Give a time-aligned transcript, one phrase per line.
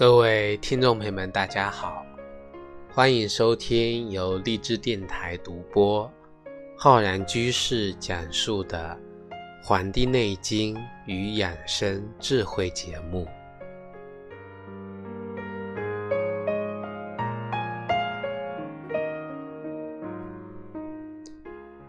[0.00, 2.02] 各位听众朋友们，大家好，
[2.90, 6.10] 欢迎收听由荔枝电台独播、
[6.74, 8.98] 浩然居士讲述的
[9.62, 10.74] 《黄帝内经
[11.04, 13.28] 与养生智慧》节目。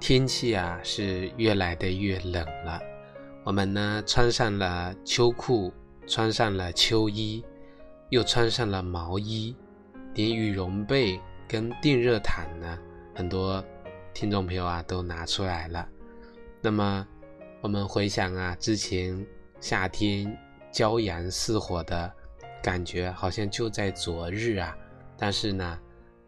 [0.02, 2.78] 天气啊，是越来的越冷了。
[3.46, 5.72] 我们呢，穿上了秋裤，
[6.06, 7.42] 穿上了秋衣，
[8.12, 9.56] 又穿上了毛衣，
[10.16, 12.78] 连羽绒被跟电热毯呢，
[13.16, 13.64] 很多
[14.14, 15.88] 听众朋友啊都拿出来了。
[16.62, 17.08] 那么，
[17.62, 19.26] 我们回想啊，之前
[19.62, 20.38] 夏天
[20.74, 22.12] 骄阳似火的
[22.62, 24.78] 感觉，好像就在昨日啊。
[25.18, 25.80] 但是呢，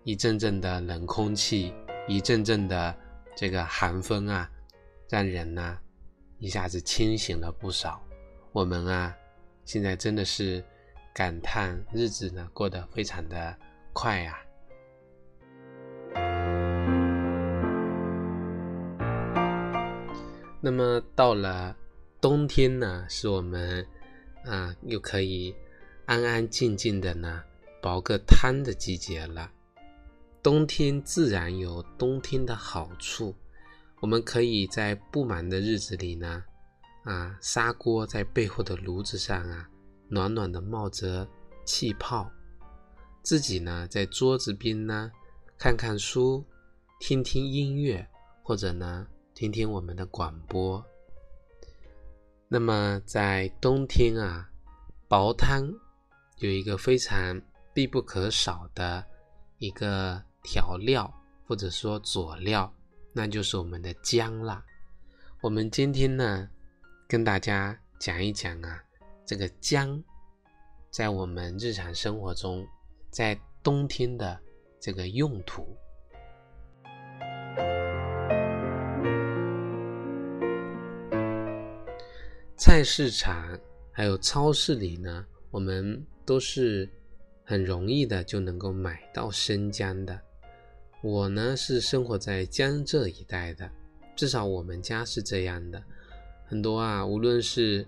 [0.05, 1.73] 一阵阵的冷空气，
[2.07, 2.95] 一阵阵的
[3.35, 4.49] 这个寒风啊，
[5.09, 5.77] 让人呢。
[6.39, 8.01] 一下子清醒了不少，
[8.51, 9.15] 我们啊，
[9.63, 10.61] 现在真的是
[11.13, 13.55] 感叹日子呢过得非常的
[13.93, 14.37] 快呀。
[20.59, 21.75] 那么到了
[22.19, 23.85] 冬天呢，是我们
[24.45, 25.53] 啊又可以
[26.05, 27.43] 安安静静的呢
[27.81, 29.51] 煲个汤的季节了。
[30.41, 33.35] 冬天自然有冬天的好处。
[34.01, 36.43] 我们可以在不忙的日子里呢，
[37.05, 39.69] 啊，砂锅在背后的炉子上啊，
[40.13, 41.27] 暖暖的冒着
[41.65, 42.29] 气泡，
[43.23, 45.11] 自己呢在桌子边呢，
[45.57, 46.45] 看看书，
[46.99, 48.07] 听听音乐，
[48.43, 50.85] 或者呢听听我们的广播。
[52.47, 54.47] 那么在冬天啊，
[55.07, 55.67] 煲汤
[56.37, 57.41] 有一个非常
[57.73, 59.03] 必不可少的
[59.57, 61.11] 一个调料，
[61.47, 62.71] 或者说佐料。
[63.15, 64.63] 那就是我们的姜了。
[65.41, 66.47] 我们今天呢，
[67.07, 68.83] 跟大家讲一讲啊，
[69.25, 70.03] 这个姜
[70.89, 72.65] 在我们日常生活中，
[73.09, 74.37] 在冬天的
[74.79, 75.65] 这个用途。
[82.57, 83.57] 菜市场
[83.91, 86.89] 还有超市里呢，我们都是
[87.43, 90.19] 很容易的就能够买到生姜的。
[91.01, 93.69] 我呢是生活在江浙一带的，
[94.15, 95.81] 至少我们家是这样的。
[96.45, 97.85] 很多啊，无论是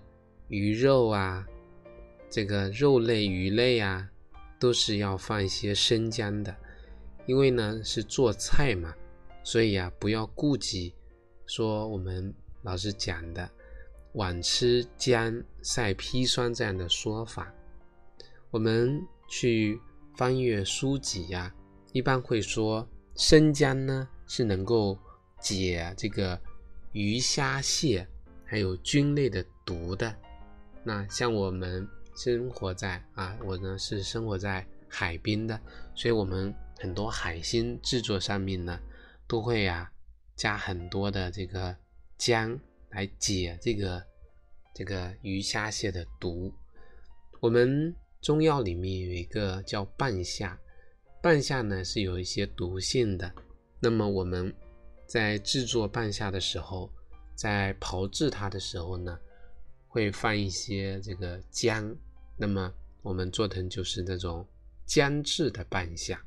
[0.48, 1.46] 鱼肉啊，
[2.30, 4.08] 这个肉类、鱼类啊，
[4.58, 6.54] 都是要放一些生姜的，
[7.26, 8.94] 因为呢是做菜嘛，
[9.42, 10.94] 所以啊不要顾及
[11.46, 13.48] 说我们老师讲的
[14.14, 17.52] “晚吃姜晒砒霜”这样的说法。
[18.50, 19.80] 我们去
[20.16, 21.54] 翻阅书籍呀，
[21.92, 22.86] 一般会说。
[23.18, 24.98] 生姜呢是能够
[25.40, 26.38] 解这个
[26.92, 28.06] 鱼虾蟹
[28.44, 30.14] 还有菌类的毒的。
[30.86, 35.60] 那像我们生活在啊，我呢是生活在海边的，
[35.96, 38.78] 所以我们很多海鲜制作上面呢
[39.26, 39.90] 都会呀
[40.36, 41.76] 加很多的这个
[42.16, 42.56] 姜
[42.90, 44.00] 来解这个
[44.72, 46.54] 这个鱼虾蟹的毒。
[47.40, 47.92] 我们
[48.22, 50.56] 中药里面有一个叫半夏。
[51.20, 53.32] 半夏呢是有一些毒性的，
[53.80, 54.54] 那么我们
[55.08, 56.88] 在制作半夏的时候，
[57.34, 59.18] 在炮制它的时候呢，
[59.96, 61.96] 会放一些这个姜，
[62.36, 62.70] 那么
[63.00, 64.46] 我们做成就是那种
[64.84, 66.22] 姜制的半夏。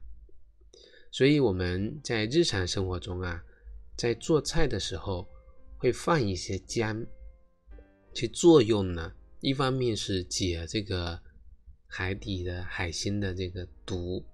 [1.12, 3.46] 所以我们在日常生活中啊，
[3.96, 5.30] 在做菜的时候
[5.78, 7.06] 会放一些姜，
[8.12, 11.22] 其作用呢，一方面是解这个
[11.86, 14.26] 海底的海鲜的这个毒。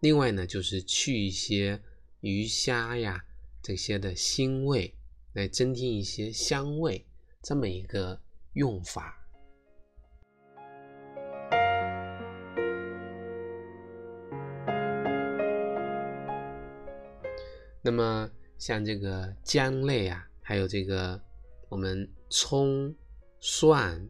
[0.00, 1.80] 另外呢，就是去一些
[2.22, 3.24] 鱼虾呀
[3.62, 4.92] 这些的腥味，
[5.34, 7.06] 来增添一些香味，
[7.40, 8.20] 这么一个
[8.54, 9.14] 用法。
[17.82, 18.28] 那么
[18.58, 21.20] 像这个姜类啊，还有这个
[21.68, 22.92] 我们葱、
[23.38, 24.08] 蒜、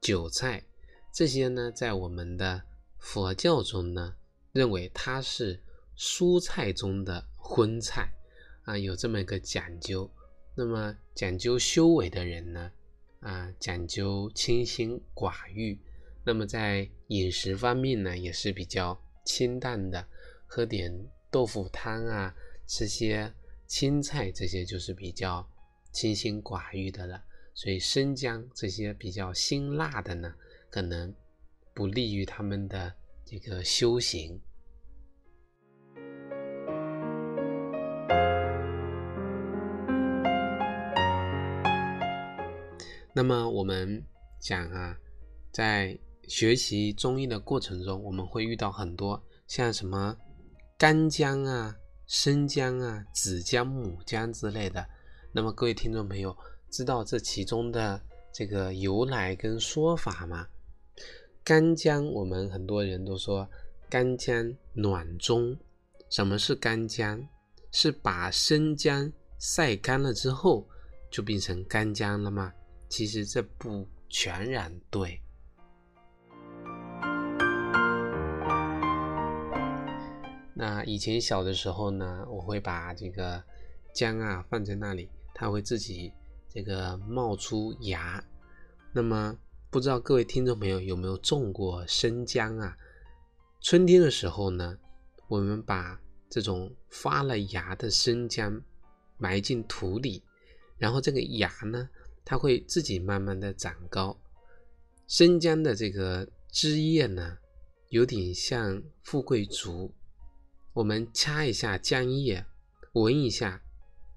[0.00, 0.64] 韭菜
[1.12, 2.62] 这些呢，在我们的
[2.98, 4.16] 佛教中呢。
[4.54, 5.60] 认为它是
[5.98, 8.08] 蔬菜中的荤菜
[8.62, 10.08] 啊，有这么一个讲究。
[10.54, 12.70] 那么讲究修为的人呢，
[13.24, 15.76] 啊，讲究清心寡欲。
[16.24, 20.06] 那么在饮食方面呢，也是比较清淡的，
[20.46, 22.36] 喝点豆腐汤啊，
[22.66, 23.34] 吃些
[23.66, 25.44] 青菜，这些就是比较
[25.90, 27.24] 清心寡欲的了。
[27.52, 30.34] 所以生姜这些比较辛辣的呢，
[30.70, 31.12] 可能
[31.74, 32.94] 不利于他们的。
[33.26, 34.38] 这个修行。
[43.16, 44.04] 那么我们
[44.40, 44.98] 讲啊，
[45.52, 45.96] 在
[46.26, 50.16] 学习中医的过程中，我们会遇到很多像什么
[50.76, 51.72] 干姜啊、
[52.08, 54.84] 生姜啊、子姜、母姜之类的。
[55.32, 56.36] 那么各位听众朋友，
[56.70, 58.02] 知道这其中的
[58.32, 60.48] 这个由来跟说法吗？
[61.44, 63.48] 干姜，我们很多人都说
[63.88, 65.56] 干姜暖中。
[66.10, 67.24] 什么是干姜？
[67.70, 70.68] 是把生姜晒干了之后
[71.12, 72.52] 就变成干姜了吗？
[72.96, 75.20] 其实这不全然对。
[80.54, 83.42] 那以前小的时候呢，我会把这个
[83.92, 86.12] 姜啊放在那里，它会自己
[86.48, 88.24] 这个冒出芽。
[88.92, 89.36] 那么
[89.70, 92.76] 不知道各位听众朋友有没有种过生姜啊？
[93.60, 94.78] 春天的时候呢，
[95.26, 96.00] 我们把
[96.30, 98.62] 这种发了芽的生姜
[99.18, 100.22] 埋进土里，
[100.78, 101.88] 然后这个芽呢，
[102.24, 104.18] 它会自己慢慢的长高。
[105.06, 107.36] 生姜的这个枝叶呢，
[107.90, 109.94] 有点像富贵竹。
[110.72, 112.44] 我们掐一下姜叶，
[112.94, 113.62] 闻一下，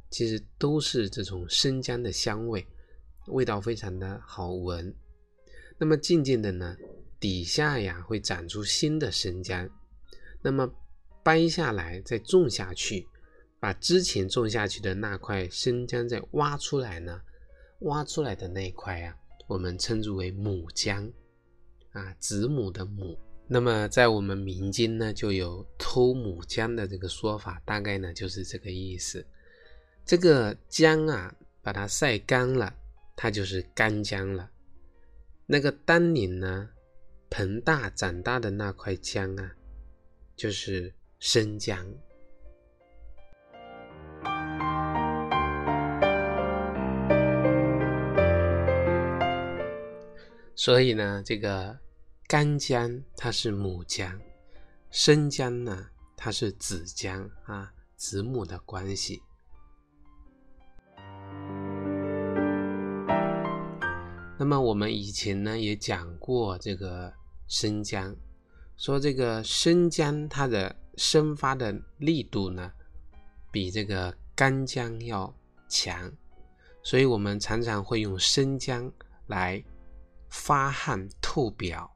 [0.10, 2.66] 其实都是这种生姜的香味，
[3.28, 4.96] 味道非常的好闻。
[5.78, 6.76] 那么渐渐的呢，
[7.20, 9.70] 底下呀会长出新的生姜，
[10.42, 10.68] 那么
[11.22, 13.08] 掰下来再种下去，
[13.60, 17.22] 把之前种下去的那块生姜再挖出来呢，
[17.82, 19.16] 挖出来的那块啊，
[19.48, 21.12] 我们称之为母姜，
[21.92, 23.18] 啊，子母的母。
[23.48, 29.26] 那么，在我们民间呢，就有偷母姜的这个说法，大概呢就是这个意思。
[30.06, 32.76] 这个姜啊，把它晒干了，
[33.16, 34.50] 它就是干姜了。
[35.46, 36.70] 那个当年呢，
[37.30, 39.56] 膨大长大的那块姜啊，
[40.36, 41.88] 就是生姜。
[50.58, 51.80] 所以呢，这个。
[52.30, 54.20] 干姜它是母姜，
[54.92, 55.88] 生姜呢
[56.18, 59.24] 它是子姜啊，子母的关系。
[64.38, 67.14] 那么我们以前呢也讲过这个
[67.48, 68.14] 生姜，
[68.76, 72.70] 说这个生姜它的生发的力度呢
[73.54, 75.34] 比这个干姜要
[75.70, 76.12] 强，
[76.84, 78.92] 所以我们常常会用生姜
[79.28, 79.64] 来
[80.30, 81.96] 发汗透表。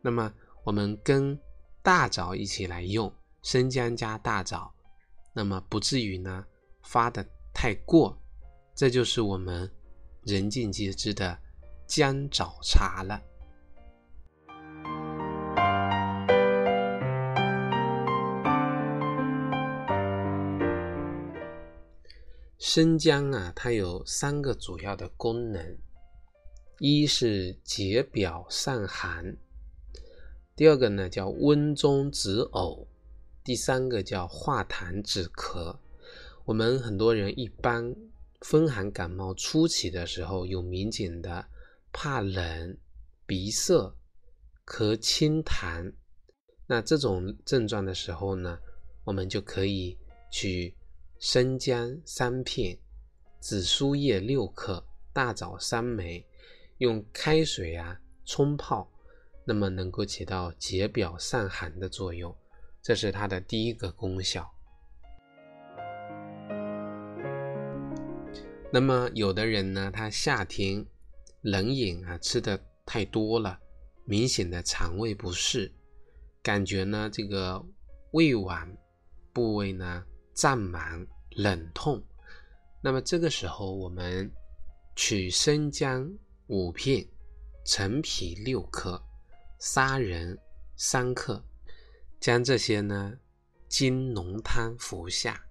[0.00, 0.32] 那么
[0.64, 1.38] 我们跟
[1.82, 4.72] 大枣一起来用生姜加大枣，
[5.34, 6.44] 那么不至于呢
[6.82, 8.20] 发的太过，
[8.74, 9.70] 这就是我们
[10.22, 11.38] 人尽皆知的
[11.86, 13.20] 姜枣茶了。
[22.58, 25.78] 生姜啊，它有三个主要的功能，
[26.84, 29.36] 一是解表散寒。
[30.56, 32.88] 第二个呢叫温中止呕，
[33.44, 35.78] 第三个叫化痰止咳。
[36.44, 37.94] 我们很多人一般
[38.40, 41.46] 风寒感冒初期的时候，有明显的
[41.92, 42.76] 怕冷、
[43.26, 43.94] 鼻塞、
[44.66, 45.92] 咳清痰，
[46.66, 48.58] 那这种症状的时候呢，
[49.04, 49.96] 我们就可以
[50.32, 50.74] 取
[51.20, 52.76] 生姜三片、
[53.38, 56.26] 紫苏叶六克、大枣三枚，
[56.82, 58.90] 用开水啊冲泡。
[59.44, 62.32] 那么能够起到解表散寒的作用，
[62.80, 64.48] 这是它的第一个功效。
[68.72, 70.86] 那么有的人呢，他夏天
[71.40, 73.58] 冷饮啊吃的太多了，
[74.04, 75.72] 明显的肠胃不适，
[76.40, 77.60] 感觉呢这个
[78.12, 78.76] 胃脘
[79.32, 82.00] 部位呢胀满冷痛，
[82.80, 84.30] 那么这个时候我们
[84.94, 86.08] 取生姜
[86.52, 87.08] 五片，
[87.64, 89.02] 陈皮六克。
[89.58, 90.38] 砂仁
[90.76, 91.42] 三克，
[92.20, 93.14] 将这些呢
[93.68, 95.42] 经浓汤服下，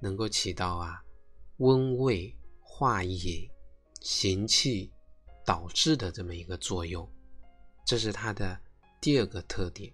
[0.00, 1.02] 能够起到啊
[1.56, 3.50] 温胃化饮、
[4.00, 4.92] 行气
[5.44, 7.10] 导滞的这么一个作用，
[7.84, 8.60] 这是它的
[9.00, 9.92] 第二个特点。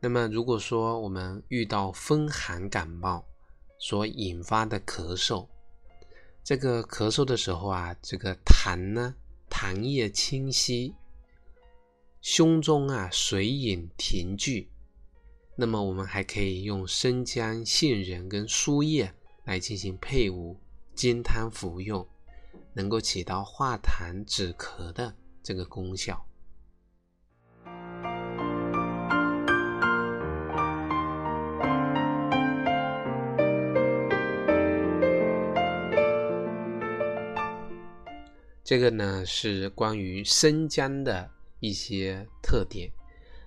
[0.00, 3.28] 那么，如果说我们遇到风寒感冒
[3.78, 5.46] 所引发的咳嗽，
[6.42, 9.14] 这个咳嗽的时候啊，这个痰呢，
[9.48, 10.94] 痰液清晰，
[12.20, 14.68] 胸中啊水饮停聚，
[15.56, 20.60] 那么我们还可以用生姜、杏仁跟苏叶来进行配伍
[20.94, 22.06] 煎汤服用，
[22.74, 26.27] 能够起到化痰止咳的这个功效。
[38.68, 42.92] 这个呢是关于生姜的一些特点。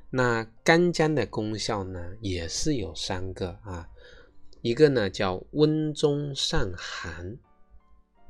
[0.10, 3.88] 那干姜的功效呢也是有三个啊，
[4.64, 7.38] 一个呢叫温中散寒，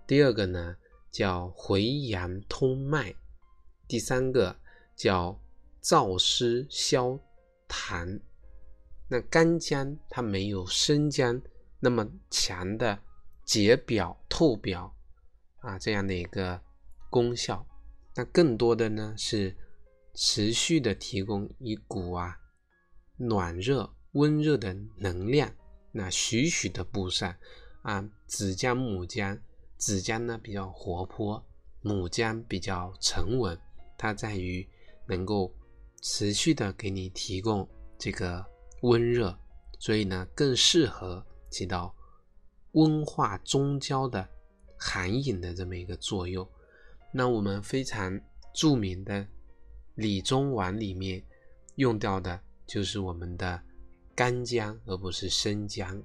[0.06, 0.76] 第二个呢
[1.10, 3.16] 叫回阳通脉，
[3.88, 4.54] 第三个
[4.94, 5.40] 叫
[5.82, 7.18] 燥湿消
[7.70, 8.20] 痰。
[9.08, 11.42] 那干姜它没有生姜
[11.80, 13.00] 那么强的
[13.46, 14.94] 解表透表
[15.62, 16.60] 啊这样的一个。
[17.12, 17.68] 功效，
[18.16, 19.56] 那更多的呢是
[20.16, 22.36] 持续的提供一股啊
[23.18, 25.54] 暖热、温热的能量，
[25.92, 27.38] 那徐徐的布散
[27.84, 28.10] 啊。
[28.26, 29.38] 子姜、母姜，
[29.78, 31.46] 子姜呢比较活泼，
[31.82, 33.60] 母姜比较沉稳，
[33.98, 34.66] 它在于
[35.06, 35.54] 能够
[36.02, 37.68] 持续的给你提供
[38.00, 38.46] 这个
[38.84, 39.38] 温热，
[39.80, 41.94] 所以呢更适合起到
[42.72, 44.26] 温化中焦的
[44.78, 46.50] 寒饮的这么一个作用。
[47.14, 48.20] 那我们非常
[48.54, 49.28] 著名的
[49.96, 51.22] 理中丸里面
[51.76, 53.62] 用到的就是我们的
[54.16, 56.02] 干姜，而不是生姜。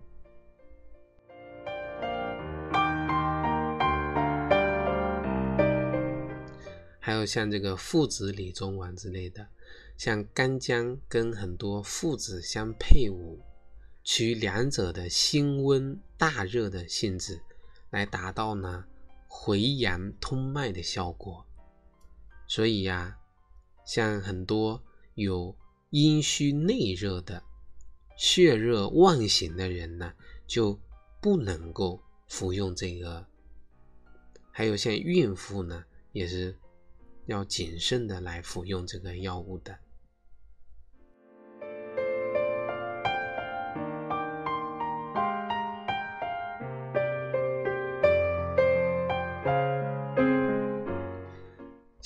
[6.99, 9.47] 还有像这个附子理中丸之类的，
[9.97, 13.39] 像干姜跟很多附子相配伍，
[14.03, 17.41] 取两者的辛温大热的性质，
[17.91, 18.87] 来达到呢。
[19.39, 21.47] 回阳通脉的效果，
[22.49, 23.19] 所以呀，
[23.85, 24.83] 像很多
[25.15, 25.55] 有
[25.91, 27.41] 阴虚内热的、
[28.17, 30.13] 血热妄行的人呢，
[30.47, 30.81] 就
[31.21, 33.25] 不能够服用这个。
[34.51, 36.59] 还有像孕妇呢，也是
[37.27, 39.79] 要谨慎的来服用这个药物的。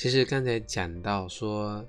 [0.01, 1.87] 其实刚才讲到说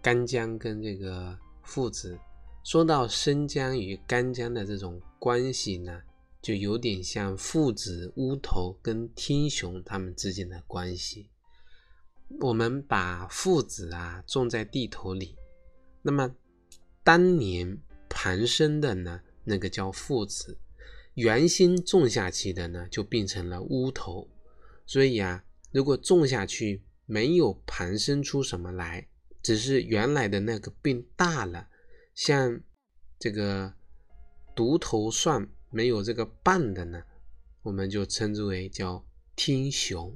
[0.00, 2.16] 干姜跟这个附子，
[2.62, 6.00] 说到生姜与干姜的这种关系呢，
[6.40, 11.30] 就有点像附子、乌头跟天雄他们之间的关系。
[12.38, 15.34] 我们把附子啊种在地头里，
[16.00, 16.32] 那么
[17.02, 17.76] 当年
[18.08, 20.56] 盘生的呢，那个叫附子，
[21.14, 24.28] 原心种下去的呢，就变成了乌头。
[24.86, 29.08] 所以啊，如果种下去，没有盘生出什么来，
[29.42, 31.70] 只是原来的那个变大了，
[32.14, 32.60] 像
[33.18, 33.72] 这个
[34.54, 37.02] 独头蒜没有这个瓣的呢，
[37.62, 39.02] 我们就称之为叫
[39.34, 40.14] 天雄。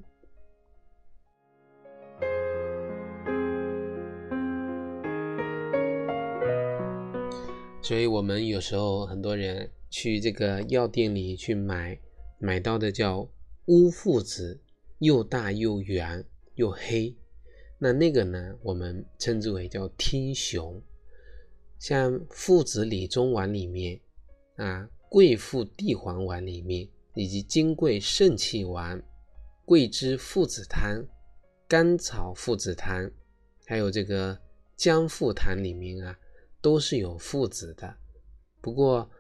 [7.81, 11.99] 所以，我们有时候很多人去这个药店里去买，
[12.39, 13.27] 买到的叫
[13.69, 14.61] 乌附子，
[14.99, 16.27] 又大又圆。
[16.55, 17.17] 又黑，
[17.79, 18.57] 那那个呢？
[18.63, 20.81] 我们称之为叫天雄。
[21.79, 24.01] 像附子理中丸里面
[24.57, 29.03] 啊，桂附地黄丸里面，以及金匮肾气丸、
[29.65, 31.05] 桂枝附子汤、
[31.67, 33.11] 甘草附子汤，
[33.67, 34.39] 还有这个
[34.77, 36.17] 姜附汤里面啊，
[36.61, 37.97] 都是有附子的。
[38.61, 39.11] 不过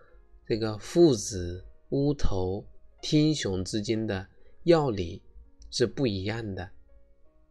[0.46, 2.64] 这个附子、乌头、
[3.00, 4.24] 天雄之间的
[4.62, 5.20] 药理
[5.68, 6.70] 是不一样的。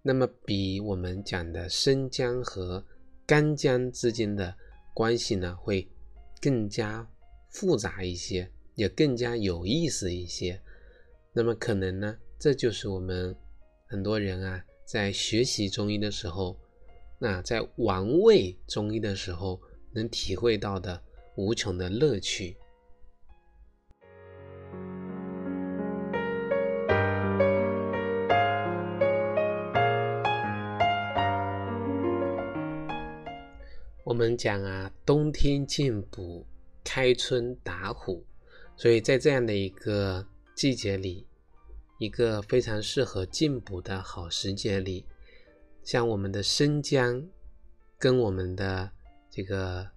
[0.04, 2.84] 那么，比我们讲的生姜和
[3.26, 4.56] 干姜之间的
[4.96, 5.88] 关系呢，会
[6.42, 7.08] 更加
[7.52, 10.60] 复杂一些，也更加有意思一些。
[11.34, 13.36] 那么，可能呢，这就是我们
[13.86, 16.60] 很多人啊，在学习中医的时候，
[17.20, 19.62] 那在玩味中医的时候，
[19.94, 21.00] 能体会到的
[21.36, 22.58] 无穷的乐趣。
[34.12, 36.46] 我们讲啊，冬天进补，
[36.84, 38.22] 开春打虎，
[38.76, 41.26] 所以在这样的一个季节里，
[41.98, 45.06] 一个非常适合进补的好时节里，
[45.86, 47.26] 像我们的生姜
[47.98, 48.92] 跟我们的
[49.30, 49.90] 这个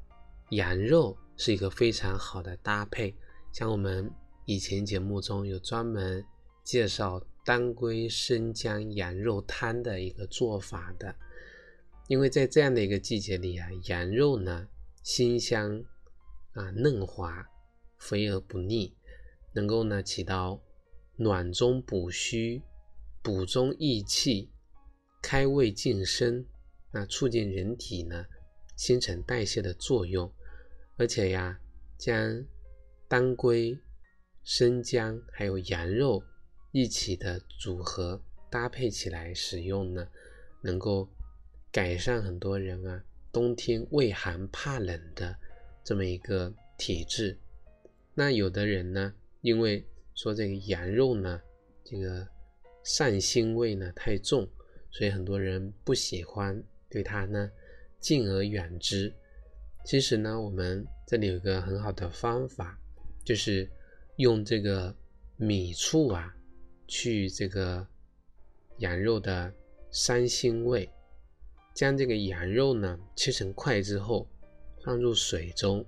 [0.50, 3.12] 羊肉是一个非常好的搭配。
[3.50, 4.08] 像我们
[4.44, 6.24] 以前节目中有专门
[6.62, 11.12] 介绍当归生姜羊肉汤的一个做法的。
[12.06, 14.68] 因为在这样的一个季节里啊，羊肉呢
[15.02, 15.82] 鲜香
[16.52, 17.46] 啊嫩滑，
[17.98, 18.94] 肥而不腻，
[19.54, 20.60] 能够呢起到
[21.16, 22.62] 暖中补虚、
[23.22, 24.50] 补中益气、
[25.22, 26.46] 开胃健身，
[26.92, 28.26] 那促进人体呢
[28.76, 30.30] 新陈代谢的作用。
[30.96, 31.58] 而且呀，
[31.96, 32.44] 将
[33.08, 33.78] 当归、
[34.42, 36.22] 生姜还有羊肉
[36.70, 40.06] 一起的组合，搭配起来使用呢，
[40.62, 41.08] 能够
[41.74, 45.36] 改善很多人啊冬天畏寒怕冷的
[45.82, 47.36] 这么一个体质。
[48.14, 51.42] 那有的人呢，因为说这个羊肉呢，
[51.82, 52.24] 这个
[52.84, 54.48] 膻腥味呢太重，
[54.92, 57.50] 所以很多人不喜欢，对它呢
[57.98, 59.12] 敬而远之。
[59.84, 62.78] 其实呢，我们这里有个很好的方法，
[63.24, 63.68] 就是
[64.18, 64.94] 用这个
[65.36, 66.32] 米醋啊。
[66.86, 67.84] 去这个
[68.76, 69.52] 羊肉的
[69.90, 70.88] 膻腥味，
[71.74, 74.28] 将这个羊肉呢切成块之后，
[74.84, 75.84] 放入水中，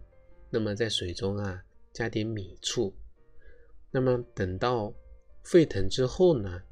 [0.51, 1.63] 那么在水中啊
[1.93, 2.93] 加点米醋，
[3.91, 4.93] 那么等到
[5.45, 6.63] 沸腾之后呢，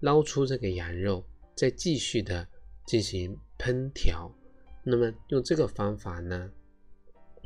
[0.00, 1.24] 捞出这个羊肉，
[1.54, 2.48] 再继续的
[2.86, 4.34] 进行烹调，
[4.82, 6.50] 那么用这个方法呢，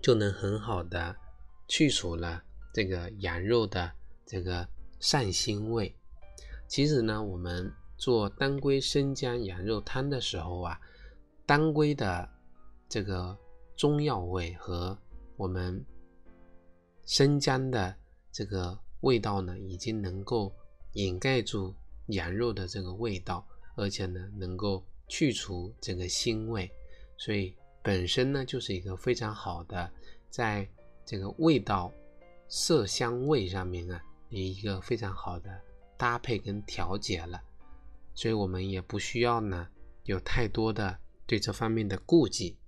[0.00, 1.16] 就能很好的
[1.66, 2.42] 去除了
[2.72, 3.92] 这个羊肉的
[4.24, 4.68] 这个
[5.00, 5.94] 膻腥味。
[6.68, 10.80] 其实呢，我们做当归生姜羊肉汤的时候啊，
[11.46, 12.28] 当归的
[12.88, 13.36] 这个
[13.76, 14.96] 中药味和
[15.36, 15.84] 我们
[17.04, 17.94] 生姜的
[18.30, 20.52] 这个味道呢，已经能够
[20.92, 21.74] 掩盖住
[22.06, 23.46] 羊肉的这个味道，
[23.76, 26.70] 而且呢，能够去除这个腥味，
[27.16, 29.90] 所以本身呢，就是一个非常好的，
[30.30, 30.68] 在
[31.04, 31.92] 这个味道、
[32.48, 35.60] 色香味上面啊，一个非常好的。
[35.98, 37.40] 搭配跟调节了，
[38.12, 39.68] 所以我们也不需要呢
[40.02, 42.58] 有太多的对这方面的顾忌。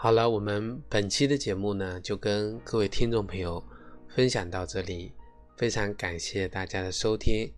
[0.00, 3.62] 好了，我们本期的节目呢就跟各位听众朋友
[4.08, 5.12] 分享到这里，
[5.56, 7.52] 非常感谢大家的收听。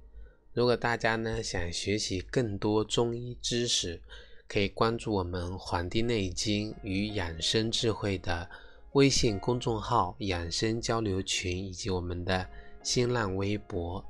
[0.54, 4.00] 如果大家呢想学习更多中医知识，
[4.48, 8.50] 可以关注我们《黄帝内经与养生智慧》的
[8.92, 12.44] 微信公众号、养生交流群以及我们的
[12.82, 14.04] 新浪微博。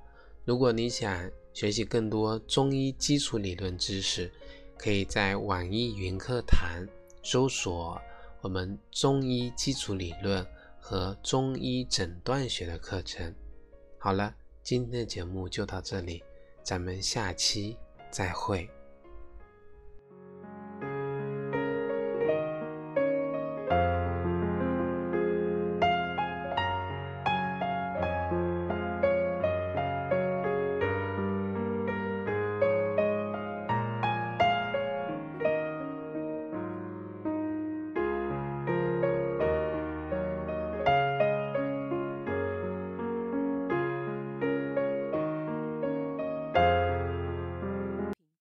[0.46, 4.32] 如果你想学习更多中医基础理论知识，
[4.78, 6.86] 可以在网易云课堂
[7.22, 8.00] 搜索
[8.40, 10.46] 我们中医基础理论
[10.78, 13.34] 和中医诊断学的课程。
[13.98, 16.22] 好了，今天的节目就到这里，
[16.62, 17.76] 咱们下期
[18.10, 18.66] 再会。